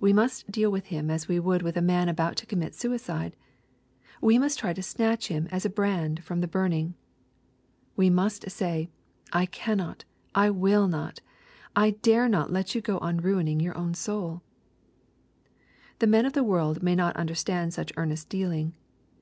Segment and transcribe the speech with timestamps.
[0.00, 3.36] We must deal with him as we would with a man about to commit suicide.
[4.18, 6.94] We must try to snatch him as a brand from the burning.
[7.94, 8.88] We must say,"
[9.40, 11.20] I cannot,— ^I will not,—
[11.84, 14.40] I dare not let you go on ruining your own soul/'
[15.98, 18.74] The men of the world may not understand such earnest dealing.